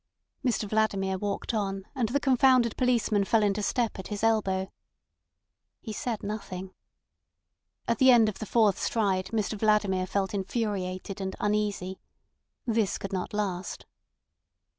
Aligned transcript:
Mr 0.43 0.67
Vladimir 0.67 1.15
walked 1.19 1.53
on, 1.53 1.83
and 1.93 2.09
the 2.09 2.19
"confounded 2.19 2.75
policeman" 2.75 3.23
fell 3.23 3.43
into 3.43 3.61
step 3.61 3.99
at 3.99 4.07
his 4.07 4.23
elbow. 4.23 4.67
He 5.79 5.93
said 5.93 6.23
nothing. 6.23 6.73
At 7.87 7.99
the 7.99 8.09
end 8.09 8.27
of 8.27 8.39
the 8.39 8.47
fourth 8.47 8.79
stride 8.79 9.25
Mr 9.27 9.59
Vladimir 9.59 10.07
felt 10.07 10.33
infuriated 10.33 11.21
and 11.21 11.35
uneasy. 11.39 11.99
This 12.65 12.97
could 12.97 13.13
not 13.13 13.31
last. 13.31 13.85